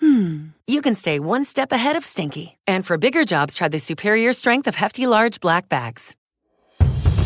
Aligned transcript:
hmm, 0.00 0.48
you 0.66 0.80
can 0.82 0.94
stay 0.94 1.18
one 1.18 1.44
step 1.44 1.72
ahead 1.72 1.96
of 1.96 2.04
stinky. 2.04 2.56
And 2.66 2.84
for 2.84 2.96
bigger 2.98 3.24
jobs, 3.24 3.54
try 3.54 3.68
the 3.68 3.78
superior 3.78 4.32
strength 4.32 4.66
of 4.66 4.76
Hefty 4.76 5.06
Large 5.06 5.40
Black 5.40 5.68
Bags. 5.68 6.14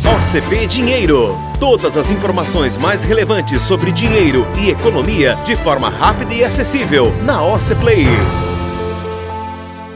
OCP 0.05 0.67
Dinheiro. 0.67 1.37
Todas 1.61 1.97
as 1.97 2.11
informações 2.11 2.77
mais 2.77 3.05
relevantes 3.05 3.63
sobre 3.63 3.93
dinheiro 3.93 4.45
e 4.61 4.71
economia 4.71 5.37
de 5.45 5.55
forma 5.55 5.89
rápida 5.89 6.35
e 6.35 6.43
acessível 6.43 7.13
na 7.23 7.41
OC 7.45 7.77
Play. 7.81 8.05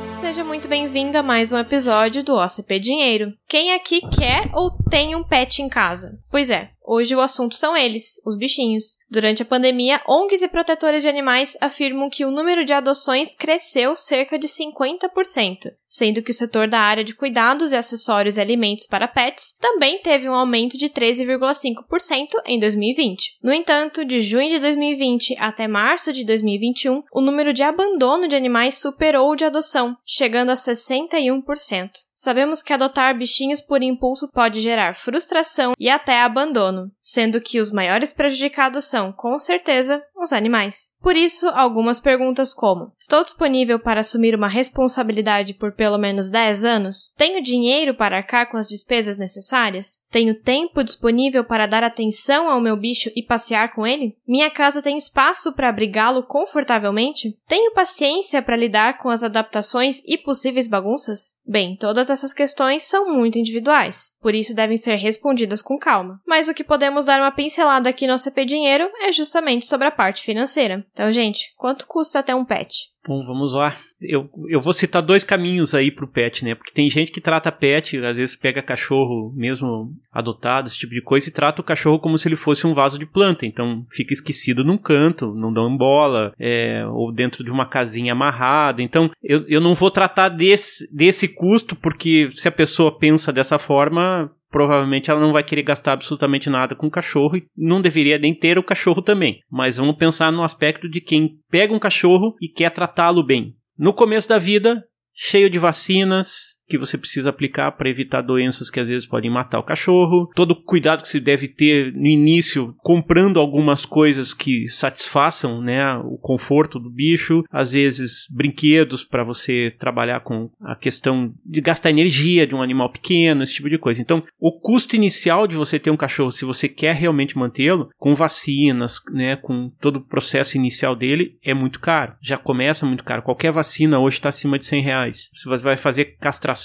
Seja 0.08 0.44
muito 0.44 0.68
bem-vindo 0.68 1.18
a 1.18 1.22
mais 1.22 1.52
um 1.52 1.58
episódio 1.58 2.22
do 2.22 2.36
OCP 2.36 2.78
Dinheiro. 2.78 3.33
Quem 3.48 3.74
aqui 3.74 4.00
quer 4.00 4.48
ou 4.55 4.70
tem 4.90 5.16
um 5.16 5.24
pet 5.24 5.61
em 5.61 5.68
casa? 5.68 6.18
Pois 6.30 6.50
é, 6.50 6.70
Hoje 6.87 7.17
o 7.17 7.20
assunto 7.20 7.56
são 7.56 7.77
eles, 7.77 8.20
os 8.25 8.37
bichinhos. 8.37 8.97
Durante 9.11 9.42
a 9.42 9.47
pandemia, 9.47 10.01
ONGs 10.06 10.42
e 10.42 10.48
protetores 10.48 11.03
de 11.03 11.09
animais 11.09 11.56
afirmam 11.61 12.09
que 12.09 12.25
o 12.25 12.31
número 12.31 12.65
de 12.65 12.73
adoções 12.73 13.34
cresceu 13.34 13.97
cerca 13.97 14.39
de 14.39 14.47
50%, 14.47 15.73
sendo 15.87 16.23
que 16.23 16.31
o 16.31 16.34
setor 16.34 16.69
da 16.69 16.79
área 16.79 17.03
de 17.03 17.14
cuidados 17.14 17.73
e 17.73 17.77
acessórios 17.77 18.37
e 18.37 18.41
alimentos 18.41 18.87
para 18.87 19.09
pets 19.09 19.55
também 19.61 20.01
teve 20.01 20.29
um 20.29 20.34
aumento 20.34 20.79
de 20.79 20.89
13,5% 20.89 22.29
em 22.45 22.61
2020. 22.61 23.39
No 23.42 23.52
entanto, 23.52 24.05
de 24.05 24.20
junho 24.20 24.51
de 24.51 24.61
2020 24.61 25.36
até 25.39 25.67
março 25.67 26.13
de 26.13 26.25
2021, 26.25 27.02
o 27.13 27.20
número 27.20 27.52
de 27.52 27.64
abandono 27.64 28.29
de 28.29 28.36
animais 28.36 28.79
superou 28.79 29.33
o 29.33 29.36
de 29.36 29.45
adoção, 29.45 29.96
chegando 30.05 30.51
a 30.51 30.55
61%. 30.55 31.91
Sabemos 32.18 32.62
que 32.62 32.72
adotar 32.72 33.16
bichinhos 33.16 33.60
por 33.60 33.82
impulso 33.82 34.32
pode 34.32 34.62
gerar 34.62 34.96
frustração 34.96 35.74
e 35.78 35.90
até 35.90 36.22
abandono, 36.22 36.90
sendo 36.98 37.42
que 37.42 37.60
os 37.60 37.70
maiores 37.70 38.10
prejudicados 38.10 38.86
são, 38.86 39.12
com 39.12 39.38
certeza, 39.38 40.02
os 40.16 40.32
animais. 40.32 40.90
Por 41.02 41.14
isso, 41.14 41.46
algumas 41.50 42.00
perguntas 42.00 42.54
como: 42.54 42.90
Estou 42.98 43.22
disponível 43.22 43.78
para 43.78 44.00
assumir 44.00 44.34
uma 44.34 44.48
responsabilidade 44.48 45.52
por 45.52 45.72
pelo 45.72 45.98
menos 45.98 46.30
10 46.30 46.64
anos? 46.64 47.12
Tenho 47.16 47.42
dinheiro 47.42 47.94
para 47.94 48.16
arcar 48.16 48.50
com 48.50 48.56
as 48.56 48.66
despesas 48.66 49.18
necessárias? 49.18 50.02
Tenho 50.10 50.40
tempo 50.40 50.83
disponível 50.83 51.44
para 51.44 51.66
dar 51.66 51.84
atenção 51.84 52.48
ao 52.48 52.60
meu 52.60 52.77
bicho 52.77 53.10
e 53.14 53.22
passear 53.22 53.74
com 53.74 53.86
ele? 53.86 54.16
Minha 54.27 54.50
casa 54.50 54.80
tem 54.80 54.96
espaço 54.96 55.52
para 55.52 55.68
abrigá-lo 55.68 56.22
confortavelmente? 56.22 57.38
Tenho 57.46 57.74
paciência 57.74 58.40
para 58.40 58.56
lidar 58.56 58.98
com 58.98 59.10
as 59.10 59.22
adaptações 59.22 60.02
e 60.06 60.16
possíveis 60.16 60.66
bagunças? 60.66 61.36
Bem, 61.46 61.77
todas 61.77 62.05
essas 62.11 62.33
questões 62.33 62.84
são 62.84 63.12
muito 63.12 63.39
individuais, 63.39 64.12
por 64.20 64.34
isso 64.34 64.55
devem 64.55 64.77
ser 64.77 64.96
respondidas 64.96 65.62
com 65.62 65.78
calma. 65.78 66.20
Mas 66.27 66.48
o 66.48 66.55
que 66.55 66.64
podemos 66.64 67.06
dar 67.06 67.20
uma 67.20 67.33
pincelada 67.33 67.89
aqui 67.89 68.06
no 68.06 68.18
CP 68.18 68.44
Dinheiro 68.44 68.90
é 69.00 69.12
justamente 69.12 69.67
sobre 69.67 69.86
a 69.86 69.90
parte 69.90 70.22
financeira. 70.22 70.86
Então, 70.92 71.11
gente, 71.11 71.55
quanto 71.56 71.86
custa 71.86 72.22
ter 72.22 72.34
um 72.34 72.45
pet? 72.45 72.90
Bom, 73.06 73.24
vamos 73.24 73.52
lá. 73.52 73.77
Eu, 74.00 74.28
eu 74.48 74.61
vou 74.61 74.72
citar 74.72 75.00
dois 75.00 75.22
caminhos 75.22 75.74
aí 75.74 75.92
pro 75.92 76.08
pet, 76.08 76.44
né? 76.44 76.56
Porque 76.56 76.72
tem 76.72 76.90
gente 76.90 77.12
que 77.12 77.20
trata 77.20 77.52
pet, 77.52 77.96
às 78.05 78.17
vezes 78.17 78.34
pega 78.34 78.61
cachorro 78.61 79.33
mesmo 79.34 79.92
adotado, 80.12 80.67
esse 80.67 80.78
tipo 80.78 80.92
de 80.92 81.00
coisa, 81.00 81.28
e 81.28 81.33
trata 81.33 81.61
o 81.61 81.64
cachorro 81.64 82.00
como 82.00 82.18
se 82.18 82.27
ele 82.27 82.34
fosse 82.34 82.66
um 82.66 82.74
vaso 82.74 82.98
de 82.98 83.06
planta. 83.06 83.46
Então 83.46 83.86
fica 83.92 84.12
esquecido 84.12 84.64
num 84.64 84.77
canto, 84.77 85.33
não 85.34 85.52
dão 85.52 85.77
bola, 85.77 86.34
é, 86.39 86.84
ou 86.89 87.12
dentro 87.12 87.45
de 87.45 87.50
uma 87.50 87.66
casinha 87.66 88.12
amarrada. 88.12 88.83
Então 88.83 89.11
eu, 89.22 89.45
eu 89.46 89.61
não 89.61 89.74
vou 89.74 89.90
tratar 89.90 90.28
desse, 90.28 90.92
desse 90.92 91.28
custo, 91.28 91.77
porque 91.77 92.30
se 92.34 92.48
a 92.48 92.52
pessoa 92.52 92.98
pensa 92.98 93.33
dessa 93.33 93.58
forma, 93.58 94.30
provavelmente 94.56 95.11
ela 95.11 95.20
não 95.20 95.34
vai 95.34 95.44
querer 95.44 95.64
gastar 95.64 95.92
absolutamente 95.92 96.48
nada 96.48 96.74
com 96.74 96.86
o 96.86 96.90
cachorro 96.90 97.36
e 97.36 97.46
não 97.55 97.83
deveria 97.83 98.18
nem 98.18 98.34
ter 98.34 98.58
o 98.58 98.64
cachorro 98.64 99.02
também. 99.02 99.40
Mas 99.50 99.77
vamos 99.77 99.96
pensar 99.96 100.33
no 100.33 100.42
aspecto 100.42 100.89
de 100.89 100.98
quem 100.98 101.36
pega 101.50 101.74
um 101.74 101.78
cachorro 101.78 102.34
e 102.40 102.48
quer 102.48 102.70
tratá-lo 102.70 103.22
bem. 103.22 103.55
No 103.78 103.92
começo 103.92 104.30
da 104.30 104.39
vida, 104.39 104.83
cheio 105.14 105.50
de 105.50 105.58
vacinas, 105.58 106.56
que 106.68 106.78
você 106.78 106.98
precisa 106.98 107.30
aplicar 107.30 107.72
para 107.72 107.88
evitar 107.88 108.22
doenças 108.22 108.70
que 108.70 108.80
às 108.80 108.88
vezes 108.88 109.06
podem 109.06 109.30
matar 109.30 109.58
o 109.58 109.64
cachorro, 109.64 110.28
todo 110.34 110.50
o 110.50 110.62
cuidado 110.62 111.02
que 111.02 111.08
se 111.08 111.20
deve 111.20 111.48
ter 111.48 111.92
no 111.92 112.06
início, 112.06 112.74
comprando 112.78 113.38
algumas 113.38 113.84
coisas 113.84 114.34
que 114.34 114.68
satisfaçam 114.68 115.60
né, 115.60 115.96
o 116.04 116.18
conforto 116.18 116.78
do 116.78 116.90
bicho, 116.90 117.44
às 117.50 117.72
vezes 117.72 118.27
brinquedos 118.34 119.04
para 119.04 119.24
você 119.24 119.74
trabalhar 119.78 120.20
com 120.20 120.50
a 120.60 120.74
questão 120.74 121.32
de 121.44 121.60
gastar 121.60 121.90
energia 121.90 122.46
de 122.46 122.54
um 122.54 122.62
animal 122.62 122.90
pequeno, 122.90 123.42
esse 123.42 123.54
tipo 123.54 123.70
de 123.70 123.78
coisa. 123.78 124.00
Então, 124.00 124.22
o 124.38 124.52
custo 124.52 124.96
inicial 124.96 125.46
de 125.46 125.56
você 125.56 125.78
ter 125.78 125.90
um 125.90 125.96
cachorro, 125.96 126.30
se 126.30 126.44
você 126.44 126.68
quer 126.68 126.94
realmente 126.94 127.38
mantê-lo, 127.38 127.88
com 127.96 128.14
vacinas, 128.14 129.00
né, 129.12 129.37
com 129.37 129.70
todo 129.81 129.96
o 129.96 130.04
processo 130.04 130.56
inicial 130.56 130.96
dele, 130.96 131.38
é 131.44 131.54
muito 131.54 131.81
caro. 131.81 132.14
Já 132.20 132.37
começa 132.37 132.87
muito 132.87 133.04
caro. 133.04 133.22
Qualquer 133.22 133.52
vacina 133.52 133.98
hoje 133.98 134.16
está 134.16 134.28
acima 134.28 134.58
de 134.58 134.66
100 134.66 134.82
reais. 134.82 135.31
Se 135.34 135.48
você 135.48 135.62
vai 135.62 135.76
fazer 135.76 136.16
castração 136.19 136.56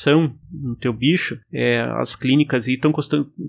no 0.51 0.75
teu 0.75 0.93
bicho, 0.93 1.39
é, 1.53 1.81
as 1.99 2.15
clínicas 2.15 2.67
estão 2.67 2.91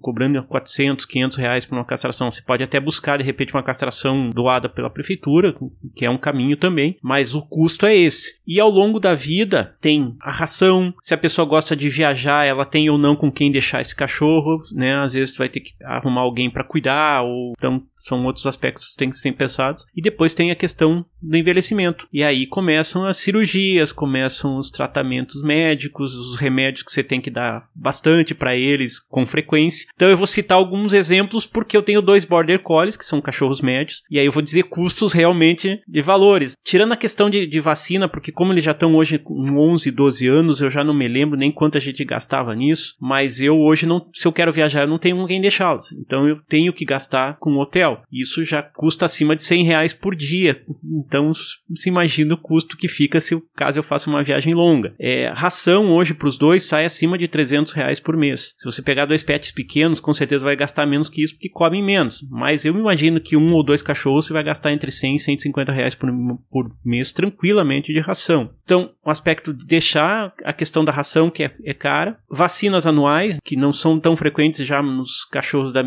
cobrando 0.01 0.43
400, 0.43 1.05
500 1.05 1.39
reais 1.39 1.67
por 1.67 1.77
uma 1.77 1.85
castração. 1.85 2.31
Você 2.31 2.43
pode 2.43 2.63
até 2.63 2.79
buscar, 2.79 3.19
de 3.19 3.25
repente, 3.25 3.53
uma 3.53 3.63
castração 3.63 4.31
doada 4.31 4.69
pela 4.69 4.91
prefeitura, 4.91 5.55
que 5.95 6.05
é 6.05 6.11
um 6.11 6.19
caminho 6.19 6.57
também, 6.57 6.97
mas 7.03 7.35
o 7.35 7.43
custo 7.43 7.87
é 7.87 7.97
esse. 7.97 8.41
E 8.47 8.61
ao 8.61 8.71
longo 8.71 8.99
da 8.99 9.15
vida 9.15 9.77
tem 9.81 10.15
a 10.21 10.31
ração, 10.31 10.95
se 11.03 11.15
a 11.15 11.19
pessoa 11.19 11.47
gosta 11.47 11.75
de 11.77 11.89
viajar, 11.89 12.45
ela 12.45 12.65
tem 12.65 12.89
ou 12.89 12.99
não 12.99 13.17
com 13.17 13.31
quem 13.31 13.51
deixar 13.51 13.81
esse 13.81 13.95
cachorro, 13.95 14.63
né? 14.73 14.97
Às 15.03 15.15
vezes 15.15 15.37
vai 15.37 15.49
ter 15.49 15.61
que 15.61 15.73
arrumar 15.85 16.23
alguém 16.23 16.51
para 16.51 16.65
cuidar, 16.65 17.23
ou 17.23 17.53
então 17.57 17.83
são 17.99 18.25
outros 18.25 18.47
aspectos 18.47 18.89
que 18.89 18.97
têm 18.97 19.11
que 19.11 19.17
ser 19.17 19.33
pensados. 19.33 19.87
E 19.95 20.03
depois 20.03 20.35
tem 20.35 20.51
a 20.51 20.57
questão 20.57 21.05
do 21.21 21.37
envelhecimento. 21.37 22.07
E 22.13 22.23
aí 22.23 22.47
começam 22.47 23.07
as 23.07 23.17
cirurgias, 23.17 23.93
começam 23.93 24.59
os 24.59 24.71
tratamentos 24.71 25.43
médicos, 25.43 26.15
os 26.15 26.32
os 26.33 26.41
remédios 26.41 26.83
que 26.83 26.91
você 26.91 27.03
tem 27.03 27.21
que 27.21 27.31
dar 27.31 27.69
bastante 27.75 28.35
para 28.35 28.57
eles 28.57 28.99
com 28.99 29.27
frequência. 29.27 29.87
Então 29.95 30.09
eu 30.09 30.17
vou 30.17 30.27
citar 30.27 30.59
alguns 30.59 30.93
exemplos 30.93 31.47
porque 31.47 31.77
eu 31.77 31.83
tenho 31.83 32.03
dois 32.03 32.25
border 32.25 32.61
collies 32.61 32.97
que 32.97 33.05
são 33.05 33.21
cachorros 33.21 33.61
médios 33.61 34.03
e 34.11 34.19
aí 34.19 34.27
eu 34.27 34.33
vou 34.33 34.43
dizer 34.43 34.65
custos 34.65 35.13
realmente 35.13 35.81
de 35.87 36.03
valores. 36.03 36.57
Tirando 36.65 36.93
a 36.93 36.97
questão 36.97 37.31
de, 37.31 37.47
de 37.47 37.61
vacina, 37.61 38.09
porque 38.09 38.33
como 38.33 38.53
eles 38.53 38.65
já 38.65 38.73
estão 38.73 38.95
hoje 38.95 39.19
com 39.19 39.59
11, 39.59 39.91
12 39.91 40.29
anos, 40.29 40.61
eu 40.61 40.71
já 40.71 40.83
não 40.83 40.95
me 40.95 41.09
lembro 41.09 41.39
nem 41.39 41.53
quanto 41.53 41.77
a 41.77 41.81
gente 41.81 42.05
gastava 42.05 42.55
nisso, 42.55 42.97
mas 43.01 43.41
eu 43.41 43.59
hoje 43.59 43.87
não, 43.87 44.07
se 44.15 44.27
eu 44.27 44.33
quero 44.33 44.53
viajar, 44.53 44.83
eu 44.83 44.89
não 44.89 44.99
tenho 44.99 45.17
ninguém 45.17 45.41
deixá-los. 45.41 45.93
Então 45.93 46.27
eu 46.29 46.41
tenho 46.49 46.73
que 46.73 46.85
gastar 46.85 47.37
com 47.39 47.57
hotel. 47.59 48.03
Isso 48.11 48.45
já 48.45 48.63
custa 48.63 49.05
acima 49.05 49.37
de 49.37 49.43
100 49.45 49.65
reais 49.65 49.93
por 49.93 50.15
dia. 50.15 50.63
Então 51.07 51.33
se 51.35 51.89
imagina 51.89 52.35
o 52.35 52.39
custo 52.39 52.77
que 52.77 52.89
fica 52.89 53.21
se 53.21 53.41
caso 53.57 53.79
eu 53.79 53.83
faça 53.83 54.09
uma 54.09 54.23
viagem 54.23 54.55
longa. 54.55 54.95
É, 54.99 55.31
ração 55.35 55.93
hoje 55.93 56.15
para 56.23 56.29
os 56.29 56.39
dois 56.39 56.63
sai 56.63 56.85
acima 56.85 57.19
de 57.19 57.27
300 57.27 57.73
reais 57.73 57.99
por 57.99 58.17
mês. 58.17 58.55
Se 58.57 58.65
você 58.65 58.81
pegar 58.81 59.07
dois 59.07 59.25
pets 59.25 59.51
pequenos, 59.51 59.99
com 59.99 60.13
certeza 60.13 60.45
vai 60.45 60.55
gastar 60.55 60.87
menos 60.87 61.09
que 61.09 61.21
isso 61.21 61.35
porque 61.35 61.49
comem 61.49 61.85
menos. 61.85 62.25
Mas 62.31 62.65
eu 62.65 62.79
imagino 62.79 63.21
que 63.21 63.37
um 63.37 63.53
ou 63.53 63.65
dois 63.65 63.83
cachorros 63.83 64.27
você 64.27 64.33
vai 64.33 64.45
gastar 64.45 64.73
entre 64.73 64.93
100 64.93 65.17
e 65.17 65.19
150 65.19 65.73
reais 65.73 65.97
por, 65.97 66.09
por 66.49 66.71
mês 66.85 67.13
tranquilamente 67.13 67.93
de 67.93 67.99
ração. 67.99 68.51
Então, 68.63 68.93
o 69.05 69.11
aspecto 69.11 69.53
de 69.53 69.67
deixar 69.67 70.33
a 70.45 70.53
questão 70.53 70.85
da 70.85 70.93
ração, 70.93 71.29
que 71.29 71.43
é, 71.43 71.53
é 71.65 71.75
cara, 71.75 72.17
vacinas 72.31 72.87
anuais, 72.87 73.41
que 73.43 73.57
não 73.57 73.73
são 73.73 73.99
tão 73.99 74.15
frequentes 74.15 74.65
já 74.65 74.81
nos 74.81 75.25
cachorros 75.25 75.73
da, 75.73 75.83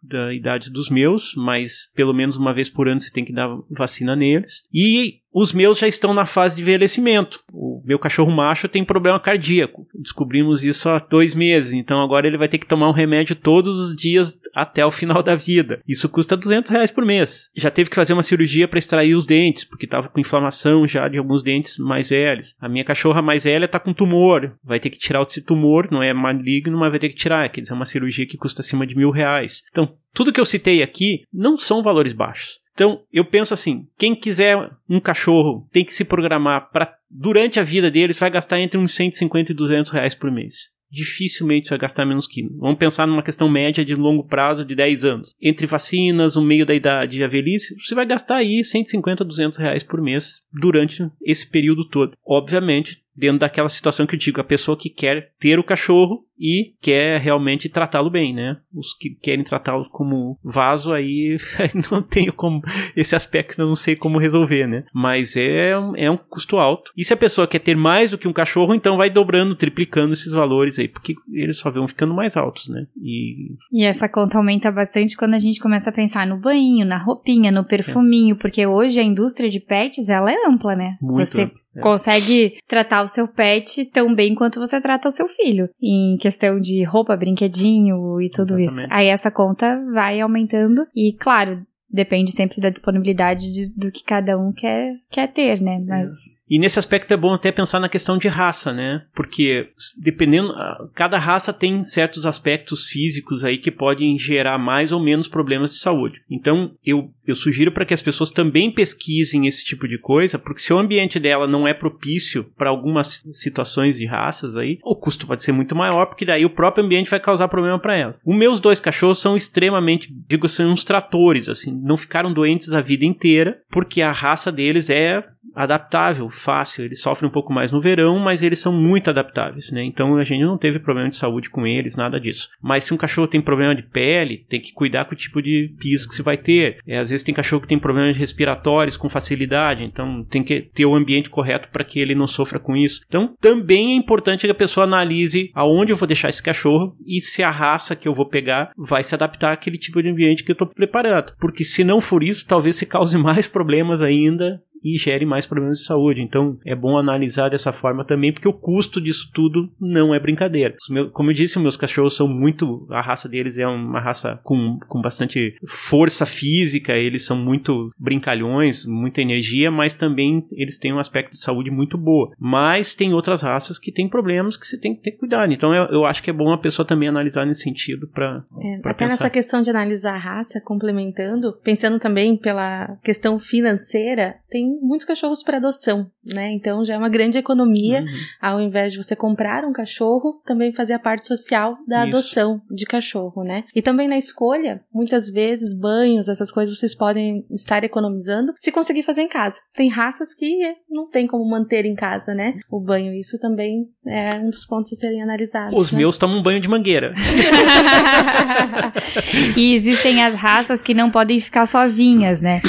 da 0.00 0.32
idade 0.32 0.70
dos 0.70 0.88
meus, 0.88 1.34
mas 1.36 1.92
pelo 1.96 2.14
menos 2.14 2.36
uma 2.36 2.54
vez 2.54 2.68
por 2.68 2.88
ano 2.88 3.00
você 3.00 3.12
tem 3.12 3.24
que 3.24 3.32
dar 3.32 3.48
vacina 3.68 4.14
neles. 4.14 4.62
E 4.72 5.20
os 5.32 5.52
meus 5.52 5.78
já 5.78 5.86
estão 5.86 6.12
na 6.12 6.26
fase 6.26 6.56
de 6.56 6.62
envelhecimento. 6.62 7.40
O 7.52 7.80
meu 7.84 7.98
cachorro 7.98 8.30
macho 8.30 8.68
tem 8.68 8.84
problema 8.84 9.20
cardíaco. 9.20 9.86
Descobrimos 9.94 10.64
isso 10.64 10.88
há 10.88 10.98
dois 10.98 11.34
meses. 11.34 11.72
Então 11.72 12.02
agora 12.02 12.26
ele 12.26 12.38
vai 12.38 12.48
ter 12.48 12.58
que 12.58 12.66
tomar 12.66 12.88
um 12.88 12.92
remédio 12.92 13.36
todos 13.36 13.78
os 13.78 13.94
dias 13.94 14.40
até 14.54 14.84
o 14.84 14.90
final 14.90 15.22
da 15.22 15.36
vida. 15.36 15.80
Isso 15.86 16.08
custa 16.08 16.36
200 16.36 16.70
reais 16.70 16.90
por 16.90 17.04
mês. 17.04 17.50
Já 17.56 17.70
teve 17.70 17.88
que 17.90 17.96
fazer 17.96 18.12
uma 18.12 18.22
cirurgia 18.22 18.66
para 18.66 18.78
extrair 18.78 19.14
os 19.14 19.26
dentes, 19.26 19.64
porque 19.64 19.84
estava 19.84 20.08
com 20.08 20.20
inflamação 20.20 20.86
já 20.86 21.08
de 21.08 21.18
alguns 21.18 21.42
dentes 21.42 21.78
mais 21.78 22.08
velhos. 22.08 22.54
A 22.60 22.68
minha 22.68 22.84
cachorra 22.84 23.22
mais 23.22 23.44
velha 23.44 23.66
está 23.66 23.78
com 23.78 23.94
tumor. 23.94 24.56
Vai 24.64 24.80
ter 24.80 24.90
que 24.90 24.98
tirar 24.98 25.22
esse 25.22 25.44
tumor. 25.44 25.88
Não 25.90 26.02
é 26.02 26.12
maligno, 26.12 26.78
mas 26.78 26.90
vai 26.90 26.98
ter 26.98 27.08
que 27.08 27.16
tirar. 27.16 27.48
Quer 27.48 27.60
dizer, 27.60 27.72
é 27.72 27.76
uma 27.76 27.86
cirurgia 27.86 28.26
que 28.26 28.36
custa 28.36 28.62
acima 28.62 28.86
de 28.86 28.96
mil 28.96 29.10
reais. 29.10 29.62
Então, 29.70 29.94
tudo 30.12 30.32
que 30.32 30.40
eu 30.40 30.44
citei 30.44 30.82
aqui 30.82 31.22
não 31.32 31.56
são 31.56 31.82
valores 31.82 32.12
baixos. 32.12 32.59
Então, 32.74 33.02
eu 33.12 33.24
penso 33.24 33.54
assim: 33.54 33.86
quem 33.98 34.14
quiser 34.14 34.70
um 34.88 35.00
cachorro 35.00 35.68
tem 35.72 35.84
que 35.84 35.94
se 35.94 36.04
programar 36.04 36.70
para, 36.70 36.94
durante 37.10 37.60
a 37.60 37.62
vida 37.62 37.90
deles, 37.90 38.18
vai 38.18 38.30
gastar 38.30 38.60
entre 38.60 38.78
uns 38.78 38.94
150 38.94 39.52
e 39.52 39.54
200 39.54 39.90
reais 39.90 40.14
por 40.14 40.30
mês. 40.30 40.70
Dificilmente 40.90 41.70
vai 41.70 41.78
gastar 41.78 42.04
menos 42.04 42.26
que. 42.26 42.42
Vamos 42.58 42.78
pensar 42.78 43.06
numa 43.06 43.22
questão 43.22 43.48
média 43.48 43.84
de 43.84 43.94
longo 43.94 44.26
prazo 44.26 44.64
de 44.64 44.74
10 44.74 45.04
anos. 45.04 45.34
Entre 45.40 45.64
vacinas, 45.64 46.34
o 46.34 46.42
meio 46.42 46.66
da 46.66 46.74
idade 46.74 47.18
e 47.18 47.22
a 47.22 47.28
velhice, 47.28 47.76
você 47.80 47.94
vai 47.94 48.04
gastar 48.04 48.38
aí 48.38 48.64
150 48.64 49.22
a 49.22 49.26
200 49.26 49.58
reais 49.58 49.84
por 49.84 50.02
mês 50.02 50.44
durante 50.52 51.08
esse 51.22 51.48
período 51.48 51.88
todo. 51.88 52.16
Obviamente, 52.26 53.00
dentro 53.20 53.40
daquela 53.40 53.68
situação 53.68 54.06
que 54.06 54.14
eu 54.14 54.18
digo, 54.18 54.40
a 54.40 54.44
pessoa 54.44 54.76
que 54.76 54.88
quer 54.88 55.32
ter 55.38 55.58
o 55.58 55.64
cachorro 55.64 56.24
e 56.40 56.72
quer 56.80 57.20
realmente 57.20 57.68
tratá-lo 57.68 58.08
bem, 58.08 58.32
né? 58.34 58.56
Os 58.74 58.94
que 58.94 59.10
querem 59.10 59.44
tratá-lo 59.44 59.86
como 59.90 60.38
vaso, 60.42 60.90
aí 60.90 61.36
não 61.92 62.02
tenho 62.02 62.32
como. 62.32 62.62
Esse 62.96 63.14
aspecto 63.14 63.60
eu 63.60 63.66
não 63.66 63.76
sei 63.76 63.94
como 63.94 64.18
resolver, 64.18 64.66
né? 64.66 64.84
Mas 64.94 65.36
é, 65.36 65.72
é 65.96 66.10
um 66.10 66.16
custo 66.16 66.56
alto. 66.56 66.92
E 66.96 67.04
se 67.04 67.12
a 67.12 67.16
pessoa 67.16 67.46
quer 67.46 67.58
ter 67.58 67.76
mais 67.76 68.10
do 68.10 68.16
que 68.16 68.26
um 68.26 68.32
cachorro, 68.32 68.74
então 68.74 68.96
vai 68.96 69.10
dobrando, 69.10 69.54
triplicando 69.54 70.14
esses 70.14 70.32
valores 70.32 70.78
aí, 70.78 70.88
porque 70.88 71.14
eles 71.30 71.58
só 71.58 71.70
vão 71.70 71.86
ficando 71.86 72.14
mais 72.14 72.38
altos, 72.38 72.68
né? 72.68 72.86
E, 73.02 73.54
e 73.70 73.84
essa 73.84 74.08
conta 74.08 74.38
aumenta 74.38 74.72
bastante 74.72 75.18
quando 75.18 75.34
a 75.34 75.38
gente 75.38 75.60
começa 75.60 75.90
a 75.90 75.92
pensar 75.92 76.26
no 76.26 76.38
banho, 76.38 76.86
na 76.86 76.96
roupinha, 76.96 77.52
no 77.52 77.64
perfuminho, 77.64 78.34
é. 78.34 78.38
porque 78.38 78.66
hoje 78.66 78.98
a 78.98 79.04
indústria 79.04 79.50
de 79.50 79.60
pets 79.60 80.08
ela 80.08 80.32
é 80.32 80.46
ampla, 80.46 80.74
né? 80.74 80.96
Muito 81.02 81.26
Você. 81.26 81.50
É. 81.76 81.80
Consegue 81.80 82.54
tratar 82.66 83.02
o 83.02 83.08
seu 83.08 83.28
pet 83.28 83.84
tão 83.86 84.14
bem 84.14 84.34
quanto 84.34 84.58
você 84.58 84.80
trata 84.80 85.08
o 85.08 85.12
seu 85.12 85.28
filho. 85.28 85.68
Em 85.80 86.16
questão 86.16 86.58
de 86.58 86.82
roupa, 86.84 87.16
brinquedinho 87.16 88.20
e 88.20 88.28
tudo 88.28 88.58
Exatamente. 88.58 88.84
isso. 88.84 88.86
Aí 88.90 89.06
essa 89.06 89.30
conta 89.30 89.80
vai 89.92 90.20
aumentando. 90.20 90.86
E, 90.94 91.12
claro, 91.12 91.64
depende 91.88 92.32
sempre 92.32 92.60
da 92.60 92.70
disponibilidade 92.70 93.52
de, 93.52 93.66
do 93.66 93.90
que 93.90 94.04
cada 94.04 94.38
um 94.38 94.52
quer, 94.52 94.94
quer 95.10 95.28
ter, 95.28 95.60
né? 95.60 95.78
Mas. 95.86 96.10
É. 96.10 96.39
E 96.50 96.58
nesse 96.58 96.80
aspecto 96.80 97.12
é 97.14 97.16
bom 97.16 97.32
até 97.32 97.52
pensar 97.52 97.78
na 97.78 97.88
questão 97.88 98.18
de 98.18 98.26
raça, 98.26 98.72
né? 98.72 99.04
Porque 99.14 99.68
dependendo, 100.02 100.52
cada 100.94 101.16
raça 101.16 101.52
tem 101.52 101.82
certos 101.84 102.26
aspectos 102.26 102.84
físicos 102.86 103.44
aí 103.44 103.56
que 103.56 103.70
podem 103.70 104.18
gerar 104.18 104.58
mais 104.58 104.90
ou 104.90 105.00
menos 105.00 105.28
problemas 105.28 105.70
de 105.70 105.76
saúde. 105.76 106.22
Então, 106.28 106.72
eu, 106.84 107.08
eu 107.24 107.36
sugiro 107.36 107.70
para 107.70 107.84
que 107.84 107.94
as 107.94 108.02
pessoas 108.02 108.30
também 108.30 108.72
pesquisem 108.72 109.46
esse 109.46 109.64
tipo 109.64 109.86
de 109.86 109.96
coisa, 109.96 110.38
porque 110.38 110.60
se 110.60 110.72
o 110.72 110.78
ambiente 110.78 111.20
dela 111.20 111.46
não 111.46 111.68
é 111.68 111.72
propício 111.72 112.44
para 112.56 112.68
algumas 112.68 113.22
situações 113.32 113.96
de 113.96 114.06
raças 114.06 114.56
aí, 114.56 114.78
o 114.82 114.96
custo 114.96 115.28
pode 115.28 115.44
ser 115.44 115.52
muito 115.52 115.76
maior, 115.76 116.06
porque 116.06 116.24
daí 116.24 116.44
o 116.44 116.50
próprio 116.50 116.84
ambiente 116.84 117.10
vai 117.10 117.20
causar 117.20 117.46
problema 117.46 117.78
para 117.78 117.96
ela. 117.96 118.14
Os 118.26 118.36
meus 118.36 118.58
dois 118.58 118.80
cachorros 118.80 119.20
são 119.20 119.36
extremamente, 119.36 120.12
digo 120.28 120.46
assim, 120.46 120.64
uns 120.64 120.82
tratores, 120.82 121.48
assim, 121.48 121.80
não 121.80 121.96
ficaram 121.96 122.32
doentes 122.32 122.72
a 122.72 122.80
vida 122.80 123.04
inteira, 123.04 123.60
porque 123.70 124.02
a 124.02 124.10
raça 124.10 124.50
deles 124.50 124.90
é 124.90 125.22
adaptável, 125.54 126.28
fácil. 126.40 126.84
Eles 126.84 127.00
sofrem 127.00 127.28
um 127.28 127.32
pouco 127.32 127.52
mais 127.52 127.70
no 127.70 127.80
verão, 127.80 128.18
mas 128.18 128.42
eles 128.42 128.58
são 128.58 128.72
muito 128.72 129.10
adaptáveis, 129.10 129.70
né? 129.70 129.84
Então 129.84 130.16
a 130.16 130.24
gente 130.24 130.44
não 130.44 130.58
teve 130.58 130.78
problema 130.78 131.08
de 131.08 131.16
saúde 131.16 131.50
com 131.50 131.66
eles, 131.66 131.96
nada 131.96 132.20
disso. 132.20 132.48
Mas 132.62 132.84
se 132.84 132.94
um 132.94 132.96
cachorro 132.96 133.28
tem 133.28 133.40
problema 133.40 133.74
de 133.74 133.82
pele, 133.82 134.44
tem 134.48 134.60
que 134.60 134.72
cuidar 134.72 135.04
com 135.04 135.14
o 135.14 135.18
tipo 135.18 135.42
de 135.42 135.74
piso 135.78 136.08
que 136.08 136.14
se 136.14 136.22
vai 136.22 136.36
ter. 136.36 136.78
É, 136.86 136.98
às 136.98 137.10
vezes 137.10 137.24
tem 137.24 137.34
cachorro 137.34 137.62
que 137.62 137.68
tem 137.68 137.78
problemas 137.78 138.16
respiratórios 138.16 138.96
com 138.96 139.08
facilidade, 139.08 139.84
então 139.84 140.24
tem 140.24 140.42
que 140.42 140.62
ter 140.74 140.86
o 140.86 140.94
ambiente 140.94 141.30
correto 141.30 141.68
para 141.68 141.84
que 141.84 142.00
ele 142.00 142.14
não 142.14 142.26
sofra 142.26 142.58
com 142.58 142.76
isso. 142.76 143.02
Então 143.06 143.34
também 143.40 143.92
é 143.92 143.96
importante 143.96 144.46
que 144.46 144.50
a 144.50 144.54
pessoa 144.54 144.84
analise 144.84 145.50
aonde 145.54 145.92
eu 145.92 145.96
vou 145.96 146.06
deixar 146.06 146.28
esse 146.28 146.42
cachorro 146.42 146.94
e 147.06 147.20
se 147.20 147.42
a 147.42 147.50
raça 147.50 147.94
que 147.96 148.08
eu 148.08 148.14
vou 148.14 148.26
pegar 148.26 148.72
vai 148.76 149.04
se 149.04 149.14
adaptar 149.14 149.52
àquele 149.52 149.78
tipo 149.78 150.02
de 150.02 150.08
ambiente 150.08 150.42
que 150.42 150.50
eu 150.50 150.54
estou 150.54 150.66
preparando. 150.66 151.32
Porque 151.38 151.64
se 151.64 151.84
não 151.84 152.00
for 152.00 152.22
isso, 152.22 152.46
talvez 152.46 152.76
se 152.76 152.86
cause 152.86 153.16
mais 153.18 153.46
problemas 153.46 154.02
ainda 154.02 154.60
e 154.82 154.96
gere 154.98 155.24
mais 155.26 155.46
problemas 155.46 155.78
de 155.78 155.84
saúde. 155.84 156.20
Então 156.20 156.58
é 156.64 156.74
bom 156.74 156.96
analisar 156.96 157.48
dessa 157.48 157.72
forma 157.72 158.04
também, 158.04 158.32
porque 158.32 158.48
o 158.48 158.52
custo 158.52 159.00
disso 159.00 159.30
tudo 159.32 159.70
não 159.80 160.14
é 160.14 160.20
brincadeira. 160.20 160.74
Meus, 160.88 161.10
como 161.12 161.30
eu 161.30 161.34
disse, 161.34 161.56
os 161.56 161.62
meus 161.62 161.76
cachorros 161.76 162.16
são 162.16 162.28
muito. 162.28 162.86
A 162.90 163.00
raça 163.00 163.28
deles 163.28 163.58
é 163.58 163.66
uma 163.66 164.00
raça 164.00 164.40
com, 164.42 164.78
com 164.88 165.00
bastante 165.00 165.56
força 165.66 166.26
física, 166.26 166.92
eles 166.96 167.24
são 167.24 167.36
muito 167.36 167.90
brincalhões, 167.98 168.84
muita 168.86 169.20
energia, 169.20 169.70
mas 169.70 169.94
também 169.94 170.46
eles 170.52 170.78
têm 170.78 170.92
um 170.92 170.98
aspecto 170.98 171.32
de 171.32 171.42
saúde 171.42 171.70
muito 171.70 171.96
boa. 171.98 172.32
Mas 172.38 172.94
tem 172.94 173.12
outras 173.12 173.42
raças 173.42 173.78
que 173.78 173.92
têm 173.92 174.08
problemas 174.08 174.56
que 174.56 174.66
você 174.66 174.78
tem 174.78 174.94
que 174.94 175.02
ter 175.02 175.12
cuidado. 175.12 175.52
Então 175.52 175.74
eu, 175.74 175.84
eu 175.86 176.04
acho 176.04 176.22
que 176.22 176.30
é 176.30 176.32
bom 176.32 176.52
a 176.52 176.58
pessoa 176.58 176.86
também 176.86 177.08
analisar 177.08 177.46
nesse 177.46 177.62
sentido 177.62 178.08
para. 178.08 178.42
É, 178.62 178.74
até 178.76 178.92
pensar. 178.92 179.06
nessa 179.08 179.30
questão 179.30 179.62
de 179.62 179.70
analisar 179.70 180.14
a 180.14 180.18
raça, 180.18 180.60
complementando, 180.60 181.52
pensando 181.62 181.98
também 181.98 182.36
pela 182.36 182.96
questão 183.02 183.38
financeira, 183.38 184.36
tem 184.48 184.69
muitos 184.80 185.06
cachorros 185.06 185.42
para 185.42 185.56
adoção, 185.56 186.10
né? 186.26 186.52
Então 186.52 186.84
já 186.84 186.94
é 186.94 186.98
uma 186.98 187.08
grande 187.08 187.38
economia. 187.38 188.00
Uhum. 188.00 188.06
Ao 188.40 188.60
invés 188.60 188.92
de 188.92 188.98
você 188.98 189.16
comprar 189.16 189.64
um 189.64 189.72
cachorro, 189.72 190.40
também 190.44 190.72
fazer 190.72 190.94
a 190.94 190.98
parte 190.98 191.26
social 191.26 191.78
da 191.86 192.06
Isso. 192.06 192.16
adoção 192.16 192.62
de 192.70 192.84
cachorro, 192.84 193.42
né? 193.42 193.64
E 193.74 193.82
também 193.82 194.08
na 194.08 194.18
escolha, 194.18 194.82
muitas 194.92 195.30
vezes 195.30 195.72
banhos, 195.72 196.28
essas 196.28 196.50
coisas 196.50 196.76
vocês 196.76 196.94
podem 196.94 197.44
estar 197.50 197.84
economizando 197.84 198.52
se 198.58 198.72
conseguir 198.72 199.02
fazer 199.02 199.22
em 199.22 199.28
casa. 199.28 199.60
Tem 199.74 199.88
raças 199.88 200.34
que 200.34 200.74
não 200.88 201.08
tem 201.08 201.26
como 201.26 201.48
manter 201.48 201.84
em 201.84 201.94
casa, 201.94 202.34
né? 202.34 202.54
O 202.70 202.80
banho, 202.80 203.14
isso 203.14 203.38
também 203.38 203.88
é 204.06 204.34
um 204.34 204.50
dos 204.50 204.66
pontos 204.66 204.92
a 204.92 204.96
serem 204.96 205.22
analisados. 205.22 205.72
Os 205.72 205.92
né? 205.92 205.98
meus 205.98 206.16
tomam 206.16 206.38
um 206.38 206.42
banho 206.42 206.60
de 206.60 206.68
mangueira. 206.68 207.12
e 209.56 209.74
existem 209.74 210.22
as 210.22 210.34
raças 210.34 210.82
que 210.82 210.94
não 210.94 211.10
podem 211.10 211.40
ficar 211.40 211.66
sozinhas, 211.66 212.40
né? 212.40 212.60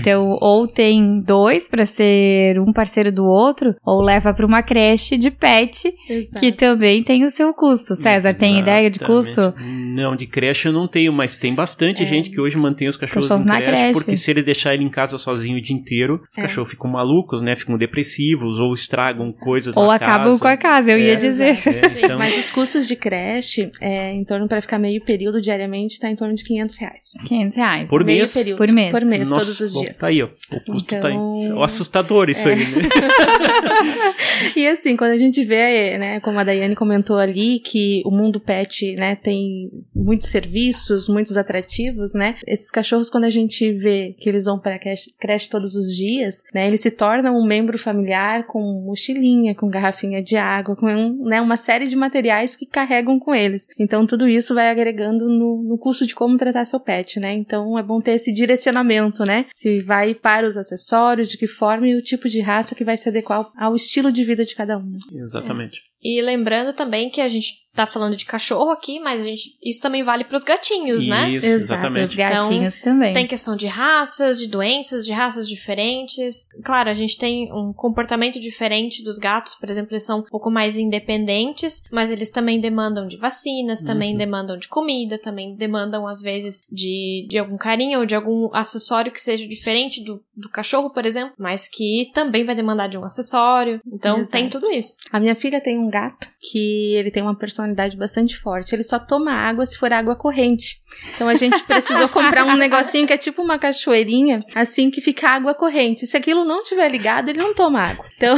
Então, 0.00 0.36
ou 0.40 0.66
tem 0.66 1.20
dois 1.20 1.68
para 1.68 1.86
ser 1.86 2.58
um 2.60 2.72
parceiro 2.72 3.12
do 3.12 3.24
outro, 3.24 3.74
ou 3.84 4.02
leva 4.02 4.32
para 4.34 4.46
uma 4.46 4.62
creche 4.62 5.16
de 5.16 5.30
pet, 5.30 5.92
Exato. 6.08 6.40
que 6.40 6.52
também 6.52 7.02
tem 7.02 7.24
o 7.24 7.30
seu 7.30 7.52
custo. 7.54 7.94
César, 7.94 8.30
Exatamente. 8.30 8.38
tem 8.38 8.58
ideia 8.58 8.90
de 8.90 8.98
custo? 8.98 9.54
Não, 9.58 10.16
de 10.16 10.26
creche 10.26 10.68
eu 10.68 10.72
não 10.72 10.88
tenho, 10.88 11.12
mas 11.12 11.38
tem 11.38 11.54
bastante 11.54 12.02
é. 12.02 12.06
gente 12.06 12.30
que 12.30 12.40
hoje 12.40 12.56
mantém 12.56 12.88
os 12.88 12.96
cachorros, 12.96 13.26
cachorros 13.26 13.46
na 13.46 13.58
creche, 13.58 13.72
creche, 13.72 13.92
porque 13.92 14.16
se 14.16 14.30
ele 14.30 14.42
deixar 14.42 14.74
ele 14.74 14.84
em 14.84 14.90
casa 14.90 15.18
sozinho 15.18 15.58
o 15.58 15.62
dia 15.62 15.76
inteiro, 15.76 16.20
os 16.30 16.38
é. 16.38 16.42
cachorros 16.42 16.70
ficam 16.70 16.90
malucos, 16.90 17.42
né? 17.42 17.56
Ficam 17.56 17.76
depressivos 17.76 18.58
ou 18.58 18.72
estragam 18.72 19.26
Exato. 19.26 19.44
coisas 19.44 19.76
Ou 19.76 19.90
acabam 19.90 20.38
casa. 20.38 20.40
com 20.40 20.48
a 20.48 20.56
casa, 20.56 20.92
eu 20.92 20.98
é, 20.98 21.00
ia 21.00 21.16
dizer. 21.16 21.58
É, 21.66 22.04
então... 22.04 22.18
Mas 22.18 22.36
os 22.36 22.50
custos 22.50 22.86
de 22.86 22.96
creche, 22.96 23.70
é, 23.80 24.12
em 24.12 24.24
torno 24.24 24.48
para 24.48 24.60
ficar 24.60 24.78
meio 24.78 25.02
período 25.04 25.40
diariamente, 25.40 25.94
está 25.94 26.10
em 26.10 26.16
torno 26.16 26.34
de 26.34 26.44
500 26.44 26.76
reais. 26.78 27.12
500 27.24 27.54
reais. 27.56 27.90
Por 27.90 28.04
meio 28.04 28.18
mês? 28.20 28.32
Período. 28.32 28.58
Por 28.58 28.72
mês. 28.72 28.90
Por 28.90 29.04
mês, 29.04 29.30
Nossa, 29.30 29.44
todos 29.44 29.60
os 29.60 29.72
dias. 29.72 29.89
Tá 29.98 30.08
aí, 30.08 30.22
ó. 30.22 30.26
O 30.26 30.64
custo 30.64 30.94
então... 30.94 31.00
tá 31.00 31.08
aí. 31.08 31.14
É 31.14 31.64
assustador 31.64 32.28
isso 32.30 32.48
é. 32.48 32.52
aí, 32.52 32.58
né? 32.58 32.88
e 34.56 34.66
assim, 34.66 34.96
quando 34.96 35.12
a 35.12 35.16
gente 35.16 35.44
vê, 35.44 35.98
né, 35.98 36.20
como 36.20 36.38
a 36.38 36.44
Daiane 36.44 36.74
comentou 36.74 37.16
ali, 37.16 37.58
que 37.60 38.02
o 38.04 38.10
mundo 38.10 38.40
pet, 38.40 38.94
né, 38.96 39.14
tem 39.16 39.70
muitos 39.94 40.28
serviços, 40.28 41.08
muitos 41.08 41.36
atrativos, 41.36 42.14
né? 42.14 42.36
Esses 42.46 42.70
cachorros, 42.70 43.10
quando 43.10 43.24
a 43.24 43.30
gente 43.30 43.72
vê 43.72 44.14
que 44.18 44.28
eles 44.28 44.44
vão 44.44 44.58
para 44.58 44.78
creche, 44.78 45.12
creche 45.18 45.48
todos 45.48 45.74
os 45.74 45.94
dias, 45.94 46.44
né, 46.54 46.66
eles 46.66 46.80
se 46.80 46.90
tornam 46.90 47.36
um 47.36 47.46
membro 47.46 47.78
familiar 47.78 48.46
com 48.46 48.60
mochilinha, 48.86 49.54
com 49.54 49.68
garrafinha 49.68 50.22
de 50.22 50.36
água, 50.36 50.76
com 50.76 50.86
né, 51.24 51.40
uma 51.40 51.56
série 51.56 51.86
de 51.86 51.96
materiais 51.96 52.56
que 52.56 52.66
carregam 52.66 53.18
com 53.18 53.34
eles. 53.34 53.68
Então, 53.78 54.06
tudo 54.06 54.28
isso 54.28 54.54
vai 54.54 54.70
agregando 54.70 55.28
no, 55.28 55.62
no 55.62 55.78
custo 55.78 56.06
de 56.06 56.14
como 56.14 56.36
tratar 56.36 56.64
seu 56.64 56.80
pet, 56.80 57.18
né? 57.20 57.32
Então, 57.32 57.78
é 57.78 57.82
bom 57.82 58.00
ter 58.00 58.12
esse 58.12 58.32
direcionamento, 58.32 59.24
né? 59.24 59.46
Se 59.52 59.79
vai 59.80 60.14
para 60.14 60.46
os 60.46 60.56
acessórios, 60.56 61.28
de 61.28 61.38
que 61.38 61.46
forma 61.46 61.88
e 61.88 61.94
o 61.94 62.02
tipo 62.02 62.28
de 62.28 62.40
raça 62.40 62.74
que 62.74 62.84
vai 62.84 62.96
se 62.96 63.08
adequar 63.08 63.50
ao 63.56 63.74
estilo 63.74 64.12
de 64.12 64.24
vida 64.24 64.44
de 64.44 64.54
cada 64.54 64.78
um. 64.78 64.98
Exatamente. 65.12 65.78
É. 65.78 65.90
E 66.02 66.22
lembrando 66.22 66.72
também 66.72 67.10
que 67.10 67.20
a 67.20 67.28
gente 67.28 67.68
tá 67.74 67.86
falando 67.86 68.16
de 68.16 68.24
cachorro 68.24 68.70
aqui, 68.70 68.98
mas 68.98 69.24
gente, 69.24 69.56
isso 69.62 69.80
também 69.80 70.02
vale 70.02 70.24
para 70.24 70.36
os 70.36 70.44
gatinhos, 70.44 71.02
isso, 71.02 71.10
né? 71.10 71.30
Isso, 71.30 71.46
exatamente. 71.46 72.04
Os 72.04 72.14
gatinhos 72.14 72.74
então, 72.76 72.92
também. 72.92 73.14
Tem 73.14 73.26
questão 73.26 73.56
de 73.56 73.66
raças, 73.66 74.38
de 74.38 74.48
doenças, 74.48 75.04
de 75.06 75.12
raças 75.12 75.48
diferentes. 75.48 76.48
Claro, 76.64 76.90
a 76.90 76.94
gente 76.94 77.16
tem 77.16 77.52
um 77.52 77.72
comportamento 77.72 78.40
diferente 78.40 79.04
dos 79.04 79.18
gatos, 79.18 79.54
por 79.54 79.70
exemplo, 79.70 79.92
eles 79.92 80.02
são 80.02 80.20
um 80.20 80.24
pouco 80.24 80.50
mais 80.50 80.76
independentes, 80.76 81.82
mas 81.92 82.10
eles 82.10 82.30
também 82.30 82.60
demandam 82.60 83.06
de 83.06 83.16
vacinas, 83.16 83.82
também 83.82 84.12
uhum. 84.12 84.18
demandam 84.18 84.58
de 84.58 84.68
comida, 84.68 85.18
também 85.18 85.54
demandam, 85.54 86.06
às 86.06 86.20
vezes, 86.20 86.64
de, 86.70 87.26
de 87.28 87.38
algum 87.38 87.56
carinho 87.56 88.00
ou 88.00 88.06
de 88.06 88.14
algum 88.14 88.52
acessório 88.52 89.12
que 89.12 89.20
seja 89.20 89.46
diferente 89.46 90.02
do, 90.02 90.20
do 90.36 90.48
cachorro, 90.48 90.90
por 90.90 91.06
exemplo, 91.06 91.34
mas 91.38 91.68
que 91.68 92.10
também 92.12 92.44
vai 92.44 92.54
demandar 92.54 92.88
de 92.88 92.98
um 92.98 93.04
acessório. 93.04 93.80
Então, 93.86 94.18
Exato. 94.18 94.32
tem 94.32 94.48
tudo 94.48 94.70
isso. 94.70 94.96
A 95.12 95.20
minha 95.20 95.34
filha 95.34 95.60
tem 95.60 95.78
um 95.78 95.88
gato 95.88 96.28
que 96.50 96.94
ele 96.94 97.10
tem 97.10 97.22
uma 97.22 97.36
personalidade 97.36 97.59
bastante 97.96 98.36
forte. 98.38 98.74
Ele 98.74 98.82
só 98.82 98.98
toma 98.98 99.32
água 99.32 99.66
se 99.66 99.76
for 99.76 99.92
água 99.92 100.16
corrente. 100.16 100.80
Então 101.14 101.28
a 101.28 101.34
gente 101.34 101.62
precisou 101.64 102.08
comprar 102.08 102.44
um 102.44 102.56
negocinho 102.56 103.06
que 103.06 103.12
é 103.12 103.18
tipo 103.18 103.42
uma 103.42 103.58
cachoeirinha, 103.58 104.44
assim 104.54 104.90
que 104.90 105.00
fica 105.00 105.28
água 105.28 105.54
corrente. 105.54 106.06
Se 106.06 106.16
aquilo 106.16 106.44
não 106.44 106.62
tiver 106.62 106.88
ligado, 106.88 107.28
ele 107.28 107.38
não 107.38 107.54
toma 107.54 107.80
água. 107.80 108.04
Então 108.16 108.36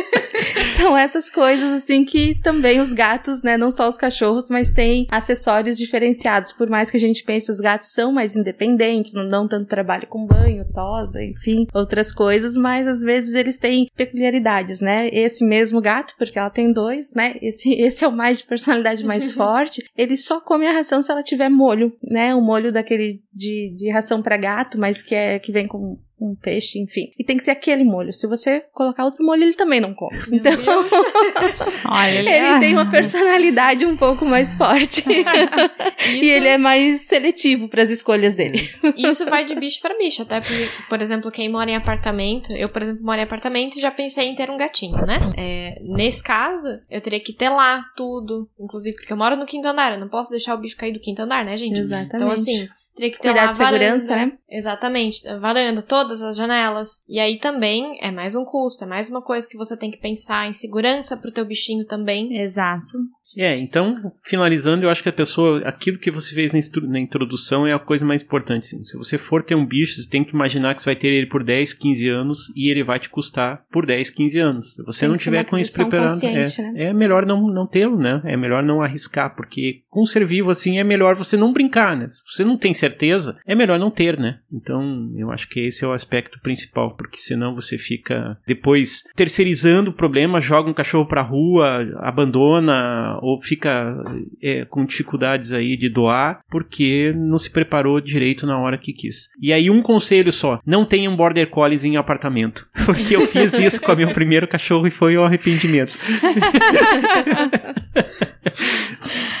são 0.76 0.96
essas 0.96 1.30
coisas 1.30 1.72
assim 1.72 2.04
que 2.04 2.34
também 2.42 2.80
os 2.80 2.92
gatos, 2.92 3.42
né, 3.42 3.56
não 3.56 3.70
só 3.70 3.88
os 3.88 3.96
cachorros, 3.96 4.48
mas 4.48 4.72
tem 4.72 5.06
acessórios 5.10 5.76
diferenciados. 5.76 6.52
Por 6.52 6.68
mais 6.68 6.90
que 6.90 6.96
a 6.96 7.00
gente 7.00 7.24
pense 7.24 7.50
os 7.50 7.60
gatos 7.60 7.92
são 7.92 8.12
mais 8.12 8.36
independentes, 8.36 9.12
não 9.12 9.28
dão 9.28 9.48
tanto 9.48 9.68
trabalho 9.68 10.06
com 10.06 10.26
banho, 10.26 10.66
tosa, 10.72 11.22
enfim, 11.22 11.66
outras 11.72 12.12
coisas, 12.12 12.56
mas 12.56 12.86
às 12.86 13.02
vezes 13.02 13.34
eles 13.34 13.58
têm 13.58 13.88
peculiaridades, 13.96 14.80
né? 14.80 15.08
Esse 15.12 15.44
mesmo 15.44 15.80
gato, 15.80 16.14
porque 16.18 16.38
ela 16.38 16.50
tem 16.50 16.72
dois, 16.72 17.14
né? 17.14 17.36
Esse, 17.40 17.72
esse 17.74 18.04
é 18.04 18.08
o 18.08 18.12
mais 18.12 18.33
de 18.38 18.46
personalidade 18.46 19.04
mais 19.04 19.30
forte. 19.32 19.84
Ele 19.96 20.16
só 20.16 20.40
come 20.40 20.66
a 20.66 20.72
ração 20.72 21.02
se 21.02 21.10
ela 21.10 21.22
tiver 21.22 21.48
molho, 21.48 21.92
né? 22.02 22.34
O 22.34 22.40
molho 22.40 22.72
daquele 22.72 23.22
de, 23.32 23.74
de 23.76 23.90
ração 23.90 24.22
para 24.22 24.36
gato, 24.36 24.78
mas 24.78 25.02
que 25.02 25.14
é 25.14 25.38
que 25.38 25.52
vem 25.52 25.66
com 25.66 25.98
um 26.26 26.34
peixe, 26.34 26.78
enfim. 26.78 27.12
E 27.18 27.24
tem 27.24 27.36
que 27.36 27.44
ser 27.44 27.50
aquele 27.50 27.84
molho. 27.84 28.12
Se 28.12 28.26
você 28.26 28.60
colocar 28.72 29.04
outro 29.04 29.24
molho, 29.24 29.42
ele 29.42 29.54
também 29.54 29.80
não 29.80 29.94
come. 29.94 30.16
Meu 30.28 30.38
então, 30.38 30.52
Olha, 31.90 32.18
ele, 32.18 32.28
ele 32.28 32.60
tem 32.60 32.72
uma 32.74 32.90
personalidade 32.90 33.84
um 33.86 33.96
pouco 33.96 34.24
mais 34.24 34.54
forte. 34.54 35.04
e 36.08 36.28
ele 36.28 36.48
é 36.48 36.58
mais 36.58 37.02
seletivo 37.02 37.68
para 37.68 37.82
as 37.82 37.90
escolhas 37.90 38.34
dele. 38.34 38.70
Isso 38.96 39.24
vai 39.26 39.44
de 39.44 39.54
bicho 39.54 39.80
para 39.80 39.96
bicho, 39.96 40.22
até 40.22 40.40
porque, 40.40 40.68
por 40.88 41.00
exemplo, 41.02 41.30
quem 41.30 41.48
mora 41.48 41.70
em 41.70 41.76
apartamento, 41.76 42.52
eu, 42.52 42.68
por 42.68 42.82
exemplo, 42.82 43.04
moro 43.04 43.18
em 43.18 43.24
apartamento 43.24 43.76
e 43.76 43.80
já 43.80 43.90
pensei 43.90 44.26
em 44.26 44.34
ter 44.34 44.50
um 44.50 44.56
gatinho, 44.56 44.96
né? 45.06 45.18
É, 45.36 45.78
nesse 45.82 46.22
caso, 46.22 46.78
eu 46.90 47.00
teria 47.00 47.20
que 47.20 47.32
ter 47.32 47.48
lá 47.48 47.84
tudo, 47.96 48.48
inclusive 48.58 48.96
porque 48.96 49.12
eu 49.12 49.16
moro 49.16 49.36
no 49.36 49.46
quinto 49.46 49.68
andar, 49.68 49.92
eu 49.92 50.00
não 50.00 50.08
posso 50.08 50.30
deixar 50.30 50.54
o 50.54 50.58
bicho 50.58 50.76
cair 50.76 50.92
do 50.92 51.00
quinto 51.00 51.22
andar, 51.22 51.44
né, 51.44 51.56
gente? 51.56 51.78
Exatamente. 51.78 52.14
Então, 52.14 52.30
assim, 52.30 52.68
Teria 52.94 53.10
que 53.10 53.18
ter 53.18 53.28
Cuidar 53.28 53.50
de 53.50 53.56
segurança, 53.56 54.14
varanda. 54.14 54.32
né? 54.32 54.38
Exatamente. 54.48 55.22
Varanda, 55.40 55.82
todas 55.82 56.22
as 56.22 56.36
janelas. 56.36 57.02
E 57.08 57.18
aí 57.18 57.38
também 57.38 57.98
é 58.00 58.12
mais 58.12 58.36
um 58.36 58.44
custo, 58.44 58.84
é 58.84 58.86
mais 58.86 59.10
uma 59.10 59.20
coisa 59.20 59.48
que 59.48 59.56
você 59.56 59.76
tem 59.76 59.90
que 59.90 59.98
pensar 59.98 60.46
em 60.46 60.52
segurança 60.52 61.16
pro 61.16 61.32
teu 61.32 61.44
bichinho 61.44 61.84
também. 61.84 62.40
Exato. 62.40 62.92
É, 63.36 63.58
então, 63.58 63.96
finalizando, 64.22 64.84
eu 64.84 64.90
acho 64.90 65.02
que 65.02 65.08
a 65.08 65.12
pessoa, 65.12 65.60
aquilo 65.66 65.98
que 65.98 66.10
você 66.10 66.34
fez 66.34 66.52
na 66.52 67.00
introdução 67.00 67.66
é 67.66 67.72
a 67.72 67.78
coisa 67.80 68.04
mais 68.04 68.22
importante. 68.22 68.66
Sim. 68.66 68.84
Se 68.84 68.96
você 68.96 69.18
for 69.18 69.42
ter 69.42 69.56
um 69.56 69.66
bicho, 69.66 70.00
você 70.00 70.08
tem 70.08 70.22
que 70.22 70.32
imaginar 70.32 70.74
que 70.74 70.82
você 70.82 70.86
vai 70.86 70.96
ter 70.96 71.08
ele 71.08 71.26
por 71.26 71.42
10, 71.42 71.74
15 71.74 72.08
anos 72.08 72.38
e 72.54 72.70
ele 72.70 72.84
vai 72.84 73.00
te 73.00 73.08
custar 73.08 73.64
por 73.72 73.86
10, 73.86 74.10
15 74.10 74.38
anos. 74.38 74.74
Se 74.74 74.84
você 74.84 75.00
tem 75.00 75.08
não 75.08 75.16
tiver 75.16 75.44
com 75.44 75.58
isso 75.58 75.74
preparado, 75.74 76.22
é, 76.22 76.32
né? 76.32 76.46
é 76.76 76.92
melhor 76.92 77.26
não, 77.26 77.48
não 77.48 77.66
tê-lo, 77.66 77.98
né? 77.98 78.22
É 78.24 78.36
melhor 78.36 78.62
não 78.62 78.82
arriscar, 78.82 79.34
porque 79.34 79.82
com 79.90 80.02
um 80.02 80.06
ser 80.06 80.24
vivo 80.24 80.50
assim 80.50 80.78
é 80.78 80.84
melhor 80.84 81.16
você 81.16 81.36
não 81.36 81.52
brincar, 81.52 81.96
né? 81.96 82.06
Se 82.08 82.20
você 82.30 82.44
não 82.44 82.56
tem 82.56 82.72
certeza, 82.84 83.38
é 83.46 83.54
melhor 83.54 83.78
não 83.78 83.90
ter, 83.90 84.18
né? 84.18 84.38
Então, 84.52 85.10
eu 85.16 85.30
acho 85.30 85.48
que 85.48 85.60
esse 85.60 85.84
é 85.84 85.88
o 85.88 85.92
aspecto 85.92 86.38
principal, 86.40 86.94
porque 86.96 87.18
senão 87.18 87.54
você 87.54 87.78
fica 87.78 88.36
depois 88.46 89.02
terceirizando 89.16 89.90
o 89.90 89.94
problema, 89.94 90.40
joga 90.40 90.70
um 90.70 90.74
cachorro 90.74 91.06
pra 91.06 91.22
rua, 91.22 91.86
abandona 91.98 93.18
ou 93.22 93.40
fica 93.40 93.96
é, 94.42 94.64
com 94.64 94.84
dificuldades 94.84 95.52
aí 95.52 95.76
de 95.76 95.88
doar 95.88 96.40
porque 96.50 97.12
não 97.16 97.38
se 97.38 97.50
preparou 97.50 98.00
direito 98.00 98.46
na 98.46 98.58
hora 98.58 98.78
que 98.78 98.92
quis. 98.92 99.28
E 99.40 99.52
aí 99.52 99.70
um 99.70 99.82
conselho 99.82 100.32
só, 100.32 100.60
não 100.66 100.84
tenha 100.84 101.10
um 101.10 101.16
border 101.16 101.48
collies 101.48 101.84
em 101.84 101.96
apartamento, 101.96 102.66
porque 102.84 103.16
eu 103.16 103.26
fiz 103.26 103.52
isso 103.54 103.80
com 103.80 103.92
o 103.92 103.96
meu 103.96 104.12
primeiro 104.12 104.46
cachorro 104.46 104.86
e 104.86 104.90
foi 104.90 105.16
um 105.16 105.24
arrependimento. 105.24 105.98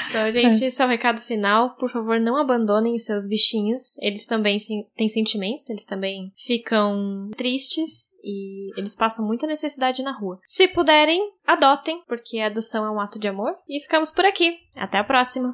Então, 0.08 0.30
gente, 0.30 0.64
esse 0.64 0.80
é 0.80 0.84
o 0.84 0.88
recado 0.88 1.20
final. 1.20 1.74
Por 1.76 1.90
favor, 1.90 2.20
não 2.20 2.36
abandonem 2.36 2.94
os 2.94 3.04
seus 3.04 3.26
bichinhos. 3.26 3.98
Eles 4.00 4.26
também 4.26 4.56
têm 4.96 5.08
sentimentos, 5.08 5.68
eles 5.68 5.84
também 5.84 6.32
ficam 6.36 7.30
tristes 7.36 8.12
e 8.22 8.70
eles 8.78 8.94
passam 8.94 9.26
muita 9.26 9.46
necessidade 9.46 10.04
na 10.04 10.12
rua. 10.12 10.38
Se 10.46 10.68
puderem, 10.68 11.32
adotem, 11.44 12.00
porque 12.06 12.38
a 12.38 12.46
adoção 12.46 12.86
é 12.86 12.90
um 12.90 13.00
ato 13.00 13.18
de 13.18 13.26
amor. 13.26 13.56
E 13.68 13.80
ficamos 13.80 14.12
por 14.12 14.24
aqui. 14.24 14.56
Até 14.76 14.98
a 14.98 15.04
próxima. 15.04 15.52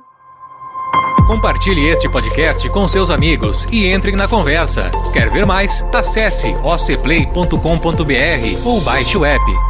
Compartilhe 1.27 1.87
este 1.87 2.11
podcast 2.11 2.69
com 2.71 2.89
seus 2.89 3.09
amigos 3.09 3.65
e 3.73 3.87
entrem 3.87 4.17
na 4.17 4.27
conversa. 4.27 4.91
Quer 5.13 5.31
ver 5.31 5.47
mais? 5.47 5.81
Acesse 5.95 6.49
ocplay.com.br 6.65 8.67
ou 8.67 8.81
baixe 8.81 9.17
o 9.17 9.25
app. 9.25 9.70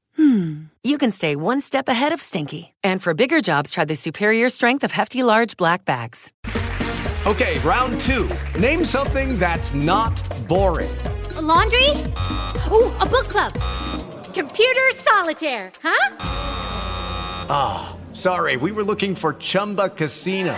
hmm, 0.15 0.63
you 0.83 0.97
can 0.97 1.11
stay 1.11 1.35
one 1.35 1.61
step 1.61 1.87
ahead 1.87 2.11
of 2.13 2.21
stinky. 2.21 2.73
And 2.83 3.01
for 3.01 3.13
bigger 3.13 3.41
jobs, 3.41 3.71
try 3.71 3.85
the 3.85 3.95
superior 3.95 4.49
strength 4.49 4.83
of 4.83 4.91
Hefty 4.91 5.23
Large 5.23 5.57
Black 5.57 5.85
Bags. 5.85 6.31
Okay, 7.27 7.59
round 7.59 8.01
two. 8.01 8.29
Name 8.59 8.83
something 8.83 9.37
that's 9.37 9.73
not 9.75 10.19
boring. 10.47 10.97
A 11.35 11.41
laundry? 11.41 11.89
Ooh, 12.71 12.91
a 12.97 13.05
book 13.05 13.27
club. 13.27 13.53
Computer 14.33 14.89
solitaire, 14.95 15.71
huh? 15.83 16.15
Ah, 17.53 17.89
oh, 17.93 18.13
sorry, 18.13 18.57
we 18.57 18.71
were 18.71 18.83
looking 18.83 19.13
for 19.13 19.33
Chumba 19.33 19.89
Casino. 19.89 20.57